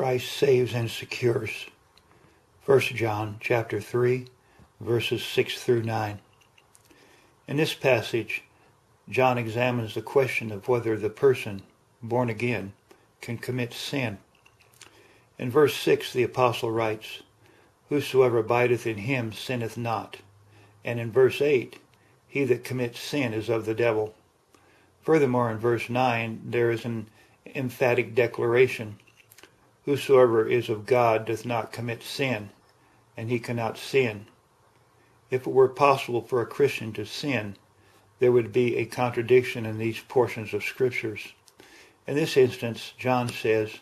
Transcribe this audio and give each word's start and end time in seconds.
Christ 0.00 0.32
saves 0.32 0.72
and 0.72 0.90
secures. 0.90 1.66
1 2.64 2.80
John 2.80 3.36
chapter 3.38 3.82
3 3.82 4.28
verses 4.80 5.22
6 5.22 5.62
through 5.62 5.82
9. 5.82 6.18
In 7.46 7.56
this 7.58 7.74
passage, 7.74 8.42
John 9.10 9.36
examines 9.36 9.92
the 9.92 10.00
question 10.00 10.52
of 10.52 10.68
whether 10.68 10.96
the 10.96 11.10
person 11.10 11.60
born 12.02 12.30
again 12.30 12.72
can 13.20 13.36
commit 13.36 13.74
sin. 13.74 14.16
In 15.38 15.50
verse 15.50 15.74
6 15.74 16.14
the 16.14 16.22
apostle 16.22 16.70
writes, 16.70 17.22
Whosoever 17.90 18.38
abideth 18.38 18.86
in 18.86 18.96
him 18.96 19.34
sinneth 19.34 19.76
not. 19.76 20.16
And 20.82 20.98
in 20.98 21.12
verse 21.12 21.42
8, 21.42 21.76
he 22.26 22.44
that 22.44 22.64
commits 22.64 23.00
sin 23.00 23.34
is 23.34 23.50
of 23.50 23.66
the 23.66 23.74
devil. 23.74 24.14
Furthermore, 25.02 25.50
in 25.50 25.58
verse 25.58 25.90
9, 25.90 26.40
there 26.46 26.70
is 26.70 26.86
an 26.86 27.08
emphatic 27.54 28.14
declaration 28.14 28.98
Whosoever 29.84 30.46
is 30.46 30.68
of 30.68 30.86
God 30.86 31.24
doth 31.24 31.46
not 31.46 31.72
commit 31.72 32.02
sin, 32.02 32.50
and 33.16 33.30
he 33.30 33.38
cannot 33.38 33.78
sin. 33.78 34.26
If 35.30 35.46
it 35.46 35.52
were 35.52 35.68
possible 35.68 36.22
for 36.22 36.40
a 36.42 36.46
Christian 36.46 36.92
to 36.94 37.06
sin, 37.06 37.56
there 38.18 38.32
would 38.32 38.52
be 38.52 38.76
a 38.76 38.84
contradiction 38.84 39.64
in 39.64 39.78
these 39.78 40.00
portions 40.00 40.52
of 40.52 40.62
Scriptures. 40.62 41.32
In 42.06 42.14
this 42.14 42.36
instance, 42.36 42.92
John 42.98 43.28
says, 43.28 43.78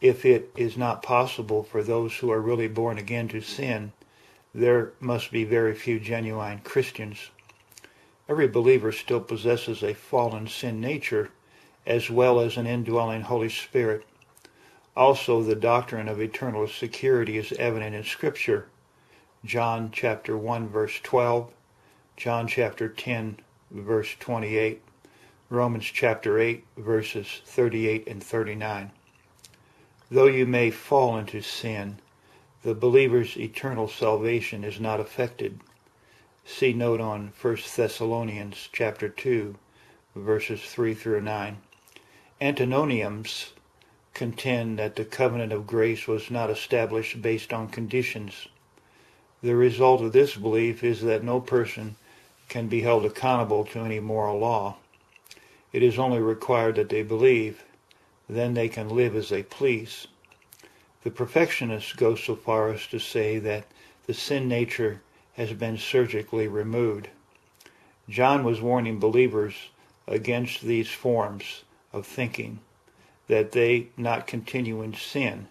if 0.00 0.24
it 0.24 0.50
is 0.56 0.76
not 0.76 1.02
possible 1.02 1.62
for 1.62 1.82
those 1.82 2.16
who 2.16 2.30
are 2.30 2.40
really 2.40 2.68
born 2.68 2.98
again 2.98 3.28
to 3.28 3.40
sin, 3.40 3.92
there 4.54 4.92
must 5.00 5.30
be 5.30 5.44
very 5.44 5.74
few 5.74 6.00
genuine 6.00 6.60
Christians. 6.60 7.30
Every 8.28 8.48
believer 8.48 8.92
still 8.92 9.20
possesses 9.20 9.82
a 9.82 9.94
fallen 9.94 10.48
sin 10.48 10.80
nature 10.80 11.30
as 11.86 12.10
well 12.10 12.40
as 12.40 12.56
an 12.56 12.66
indwelling 12.66 13.22
Holy 13.22 13.48
Spirit. 13.48 14.04
Also, 14.96 15.42
the 15.42 15.54
doctrine 15.54 16.08
of 16.08 16.22
eternal 16.22 16.66
security 16.66 17.36
is 17.36 17.52
evident 17.58 17.94
in 17.94 18.02
Scripture. 18.02 18.66
John 19.44 19.90
chapter 19.92 20.38
1 20.38 20.68
verse 20.68 20.98
12, 21.02 21.52
John 22.16 22.48
chapter 22.48 22.88
10 22.88 23.38
verse 23.70 24.16
28, 24.18 24.80
Romans 25.50 25.84
chapter 25.84 26.40
8 26.40 26.64
verses 26.78 27.42
38 27.44 28.08
and 28.08 28.22
39. 28.22 28.90
Though 30.10 30.26
you 30.26 30.46
may 30.46 30.70
fall 30.70 31.18
into 31.18 31.42
sin, 31.42 31.98
the 32.62 32.74
believer's 32.74 33.36
eternal 33.36 33.88
salvation 33.88 34.64
is 34.64 34.80
not 34.80 34.98
affected. 34.98 35.60
See 36.46 36.72
note 36.72 37.02
on 37.02 37.34
1 37.38 37.56
Thessalonians 37.76 38.70
chapter 38.72 39.10
2 39.10 39.56
verses 40.14 40.62
3 40.62 40.94
through 40.94 41.20
9. 41.20 41.58
Antinomians 42.40 43.52
contend 44.16 44.78
that 44.78 44.96
the 44.96 45.04
covenant 45.04 45.52
of 45.52 45.66
grace 45.66 46.08
was 46.08 46.30
not 46.30 46.48
established 46.48 47.20
based 47.20 47.52
on 47.52 47.68
conditions. 47.68 48.48
The 49.42 49.54
result 49.54 50.00
of 50.00 50.12
this 50.12 50.36
belief 50.36 50.82
is 50.82 51.02
that 51.02 51.22
no 51.22 51.38
person 51.38 51.96
can 52.48 52.66
be 52.66 52.80
held 52.80 53.04
accountable 53.04 53.66
to 53.66 53.80
any 53.80 54.00
moral 54.00 54.38
law. 54.38 54.76
It 55.70 55.82
is 55.82 55.98
only 55.98 56.18
required 56.18 56.76
that 56.76 56.88
they 56.88 57.02
believe, 57.02 57.62
then 58.26 58.54
they 58.54 58.70
can 58.70 58.88
live 58.88 59.14
as 59.14 59.28
they 59.28 59.42
please. 59.42 60.06
The 61.04 61.10
perfectionists 61.10 61.92
go 61.92 62.14
so 62.14 62.36
far 62.36 62.72
as 62.72 62.86
to 62.86 62.98
say 62.98 63.38
that 63.40 63.66
the 64.06 64.14
sin 64.14 64.48
nature 64.48 65.02
has 65.34 65.52
been 65.52 65.76
surgically 65.76 66.48
removed. 66.48 67.10
John 68.08 68.44
was 68.44 68.62
warning 68.62 68.98
believers 68.98 69.54
against 70.08 70.62
these 70.62 70.88
forms 70.88 71.64
of 71.92 72.06
thinking, 72.06 72.60
that 73.28 73.52
they 73.52 73.88
not 73.96 74.26
continue 74.26 74.82
in 74.82 74.94
sin, 74.94 75.48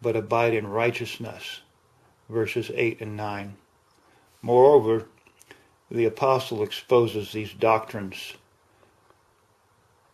but 0.00 0.16
abide 0.16 0.54
in 0.54 0.66
righteousness. 0.66 1.60
Verses 2.28 2.70
8 2.74 3.00
and 3.00 3.16
9. 3.16 3.56
Moreover, 4.40 5.06
the 5.90 6.04
apostle 6.04 6.62
exposes 6.62 7.32
these 7.32 7.52
doctrines 7.52 8.34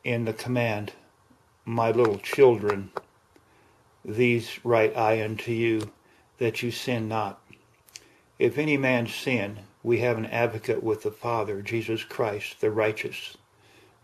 in 0.05 0.25
the 0.25 0.33
command, 0.33 0.93
My 1.65 1.91
little 1.91 2.19
children, 2.19 2.91
these 4.05 4.65
write 4.65 4.97
I 4.97 5.23
unto 5.23 5.53
you, 5.53 5.91
that 6.39 6.63
you 6.63 6.71
sin 6.71 7.09
not. 7.09 7.41
If 8.39 8.57
any 8.57 8.77
man 8.77 9.07
sin, 9.07 9.59
we 9.83 9.99
have 9.99 10.17
an 10.17 10.27
advocate 10.27 10.83
with 10.83 11.03
the 11.03 11.11
Father, 11.11 11.61
Jesus 11.63 12.05
Christ, 12.05 12.61
the 12.61 12.71
righteous. 12.71 13.37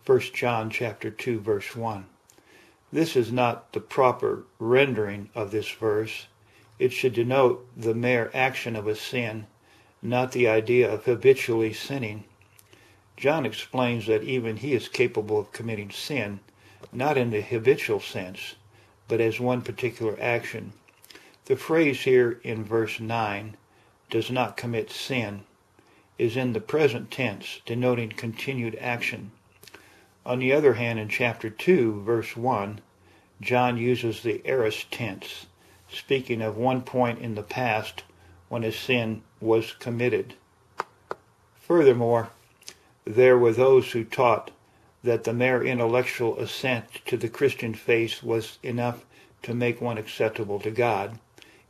1 0.05 0.21
John 0.35 0.69
chapter 0.69 1.11
2 1.11 1.41
verse 1.41 1.75
1. 1.75 2.05
This 2.95 3.17
is 3.17 3.33
not 3.33 3.73
the 3.73 3.81
proper 3.81 4.45
rendering 4.61 5.29
of 5.35 5.51
this 5.51 5.69
verse. 5.69 6.29
It 6.79 6.93
should 6.93 7.15
denote 7.15 7.67
the 7.77 7.93
mere 7.93 8.31
action 8.33 8.77
of 8.77 8.87
a 8.87 8.95
sin, 8.95 9.49
not 10.01 10.31
the 10.31 10.47
idea 10.47 10.89
of 10.89 11.05
habitually 11.05 11.73
sinning. 11.73 12.23
John 13.17 13.45
explains 13.45 14.07
that 14.07 14.23
even 14.23 14.59
he 14.59 14.75
is 14.75 14.87
capable 14.87 15.41
of 15.41 15.51
committing 15.51 15.91
sin, 15.91 16.39
not 16.93 17.19
in 17.19 17.31
the 17.31 17.41
habitual 17.41 17.99
sense, 17.99 18.55
but 19.09 19.21
as 19.21 19.41
one 19.41 19.63
particular 19.63 20.17
action. 20.21 20.73
The 21.47 21.57
phrase 21.57 22.03
here 22.03 22.39
in 22.45 22.63
verse 22.63 23.01
9, 23.01 23.57
does 24.09 24.31
not 24.31 24.57
commit 24.57 24.93
sin, 24.93 25.43
is 26.17 26.37
in 26.37 26.53
the 26.53 26.61
present 26.61 27.11
tense, 27.11 27.61
denoting 27.67 28.11
continued 28.11 28.79
action. 28.81 29.33
On 30.27 30.39
the 30.39 30.55
other 30.55 30.75
hand, 30.75 30.99
in 30.99 31.11
chapter 31.11 31.51
2, 31.51 32.01
verse 32.01 32.35
1, 32.35 32.81
John 33.43 33.77
uses 33.77 34.23
the 34.23 34.41
aorist 34.47 34.91
tense, 34.91 35.47
speaking 35.87 36.41
of 36.41 36.57
one 36.57 36.81
point 36.81 37.19
in 37.19 37.35
the 37.35 37.43
past 37.43 38.05
when 38.49 38.65
a 38.65 38.73
sin 38.73 39.23
was 39.39 39.75
committed. 39.75 40.33
Furthermore, 41.57 42.31
there 43.05 43.37
were 43.37 43.53
those 43.53 43.93
who 43.93 44.03
taught 44.03 44.51
that 45.03 45.25
the 45.25 45.35
mere 45.35 45.63
intellectual 45.63 46.39
assent 46.39 46.87
to 47.05 47.19
the 47.19 47.29
Christian 47.29 47.75
faith 47.75 48.23
was 48.23 48.59
enough 48.63 49.05
to 49.43 49.53
make 49.53 49.83
one 49.83 49.99
acceptable 49.99 50.59
to 50.61 50.71
God, 50.71 51.19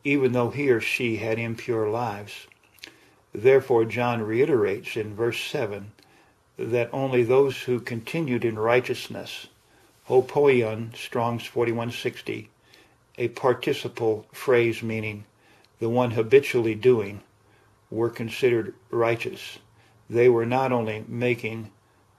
even 0.04 0.30
though 0.30 0.50
he 0.50 0.70
or 0.70 0.80
she 0.80 1.16
had 1.16 1.40
impure 1.40 1.88
lives. 1.88 2.46
Therefore, 3.32 3.84
John 3.84 4.22
reiterates 4.22 4.96
in 4.96 5.16
verse 5.16 5.40
7 5.40 5.90
that 6.56 6.88
only 6.92 7.22
those 7.22 7.62
who 7.62 7.80
continued 7.80 8.44
in 8.44 8.58
righteousness, 8.58 9.48
ho 10.04 10.22
poion, 10.22 10.94
Strong's 10.94 11.44
4160, 11.44 12.48
a 13.18 13.28
participle 13.28 14.26
phrase 14.32 14.82
meaning 14.82 15.24
the 15.80 15.88
one 15.88 16.12
habitually 16.12 16.74
doing, 16.74 17.20
were 17.90 18.10
considered 18.10 18.74
righteous. 18.90 19.58
They 20.08 20.28
were 20.28 20.46
not 20.46 20.72
only 20.72 21.04
making 21.08 21.70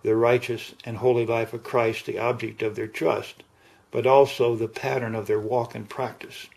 the 0.03 0.15
righteous 0.15 0.75
and 0.83 0.97
holy 0.97 1.25
life 1.25 1.53
of 1.53 1.63
Christ 1.63 2.05
the 2.05 2.19
object 2.19 2.61
of 2.61 2.75
their 2.75 2.87
trust, 2.87 3.43
but 3.91 4.05
also 4.05 4.55
the 4.55 4.67
pattern 4.67 5.15
of 5.15 5.27
their 5.27 5.39
walk 5.39 5.73
and 5.73 5.87
practice. 5.89 6.47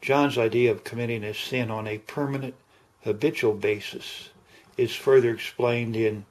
John's 0.00 0.38
idea 0.38 0.70
of 0.70 0.84
committing 0.84 1.24
a 1.24 1.34
sin 1.34 1.70
on 1.70 1.88
a 1.88 1.98
permanent, 1.98 2.54
habitual 3.02 3.54
basis 3.54 4.28
is 4.76 4.94
further 4.94 5.30
explained 5.32 5.96
in 5.96 6.24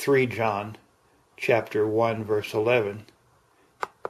3 0.00 0.24
John 0.28 0.78
chapter 1.36 1.86
1 1.86 2.24
verse 2.24 2.54
11. 2.54 3.04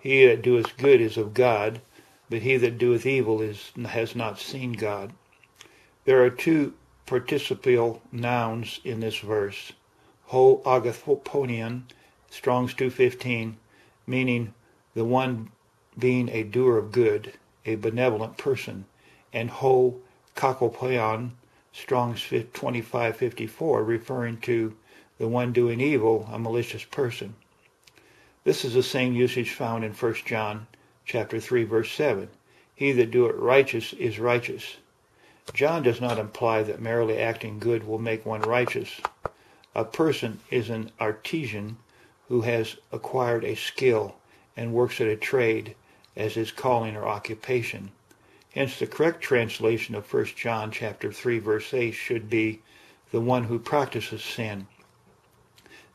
He 0.01 0.25
that 0.25 0.41
doeth 0.41 0.77
good 0.77 1.01
is 1.01 1.17
of 1.17 1.35
God, 1.35 1.81
but 2.29 2.43
he 2.43 2.57
that 2.59 2.79
doeth 2.79 3.05
evil 3.05 3.41
is 3.41 3.73
has 3.87 4.15
not 4.15 4.39
seen 4.39 4.75
God. 4.75 5.13
There 6.05 6.23
are 6.23 6.31
two 6.31 6.75
participial 7.07 8.03
nouns 8.13 8.79
in 8.85 9.01
this 9.01 9.19
verse 9.19 9.73
ho 10.27 10.63
agathopoion, 10.65 11.83
Strong's 12.31 12.73
215, 12.73 13.57
meaning 14.07 14.55
the 14.95 15.05
one 15.05 15.51
being 15.99 16.29
a 16.29 16.45
doer 16.45 16.79
of 16.79 16.93
good, 16.93 17.33
a 17.67 17.75
benevolent 17.75 18.39
person, 18.39 18.85
and 19.33 19.51
ho 19.51 19.97
kakopoion, 20.37 21.33
Strong's 21.73 22.21
2554, 22.29 23.83
referring 23.83 24.37
to 24.37 24.77
the 25.21 25.29
one 25.29 25.53
doing 25.53 25.83
evil, 25.83 26.27
a 26.33 26.39
malicious 26.39 26.83
person. 26.83 27.35
This 28.45 28.65
is 28.65 28.73
the 28.73 28.83
same 28.83 29.13
usage 29.13 29.51
found 29.51 29.85
in 29.85 29.93
1 29.93 30.15
John 30.25 30.67
chapter 31.05 31.39
3 31.39 31.65
verse 31.65 31.93
7. 31.93 32.31
He 32.75 32.93
that 32.93 33.11
doeth 33.11 33.37
righteous 33.37 33.93
is 33.93 34.19
righteous. 34.19 34.79
John 35.53 35.83
does 35.83 36.01
not 36.01 36.19
imply 36.19 36.63
that 36.63 36.81
merely 36.81 37.19
acting 37.19 37.59
good 37.59 37.87
will 37.87 37.99
make 37.99 38.25
one 38.25 38.41
righteous. 38.41 38.99
A 39.75 39.85
person 39.85 40.41
is 40.51 40.71
an 40.71 40.91
artisan 40.99 41.77
who 42.29 42.41
has 42.41 42.77
acquired 42.91 43.45
a 43.45 43.57
skill 43.57 44.15
and 44.57 44.73
works 44.73 45.03
at 45.03 45.07
a 45.07 45.17
trade 45.17 45.75
as 46.17 46.33
his 46.33 46.51
calling 46.51 46.97
or 46.97 47.07
occupation. 47.07 47.91
Hence 48.55 48.79
the 48.79 48.87
correct 48.87 49.21
translation 49.21 49.95
of 49.95 50.11
1 50.11 50.25
John 50.35 50.71
chapter 50.71 51.13
3 51.13 51.39
verse 51.41 51.75
8 51.75 51.91
should 51.91 52.31
be 52.31 52.63
the 53.11 53.21
one 53.21 53.45
who 53.45 53.59
practices 53.59 54.25
sin. 54.25 54.67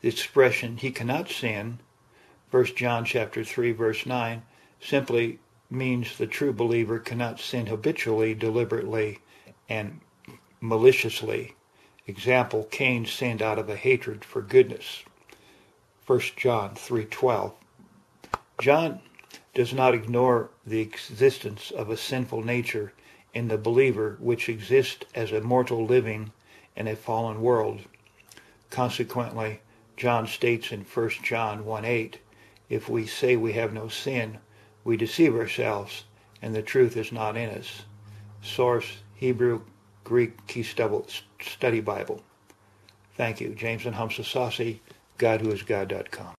The 0.06 0.12
expression 0.12 0.76
he 0.76 0.92
cannot 0.92 1.28
sin, 1.28 1.80
1 2.52 2.64
John 2.76 3.04
chapter 3.04 3.42
3 3.42 3.72
verse 3.72 4.06
9, 4.06 4.42
simply 4.80 5.40
means 5.68 6.16
the 6.16 6.28
true 6.28 6.52
believer 6.52 7.00
cannot 7.00 7.40
sin 7.40 7.66
habitually, 7.66 8.32
deliberately, 8.32 9.18
and 9.68 9.98
maliciously. 10.60 11.56
Example, 12.06 12.68
Cain 12.70 13.04
sinned 13.04 13.42
out 13.42 13.58
of 13.58 13.68
a 13.68 13.74
hatred 13.74 14.24
for 14.24 14.42
goodness. 14.42 15.02
1 16.06 16.20
John 16.36 16.76
3:12. 16.76 17.54
John 18.60 19.00
does 19.54 19.72
not 19.72 19.92
ignore 19.92 20.50
the 20.64 20.82
existence 20.82 21.72
of 21.72 21.90
a 21.90 21.96
sinful 21.96 22.44
nature 22.44 22.92
in 23.34 23.48
the 23.48 23.58
believer 23.58 24.16
which 24.20 24.48
exists 24.48 25.04
as 25.16 25.32
a 25.32 25.40
mortal 25.40 25.84
living 25.84 26.30
in 26.76 26.86
a 26.86 26.94
fallen 26.94 27.40
world. 27.40 27.80
Consequently, 28.70 29.58
John 29.96 30.26
states 30.26 30.72
in 30.72 30.82
1 30.84 31.10
John 31.22 31.64
1:8, 31.64 32.18
if 32.68 32.88
we 32.88 33.06
say 33.06 33.36
we 33.36 33.54
have 33.54 33.72
no 33.72 33.88
sin, 33.88 34.38
we 34.84 34.96
deceive 34.96 35.34
ourselves 35.34 36.04
and 36.42 36.54
the 36.54 36.62
truth 36.62 36.96
is 36.96 37.12
not 37.12 37.36
in 37.36 37.50
us. 37.50 37.82
Source 38.42 38.98
Hebrew 39.14 39.62
Greek 40.04 40.46
Key 40.46 40.62
Study 40.62 41.80
Bible. 41.80 42.22
Thank 43.16 43.40
you. 43.40 43.54
James 43.54 43.86
and 43.86 43.96
Humsasasi, 43.96 44.80
GodWhoIsGod.com. 45.18 46.34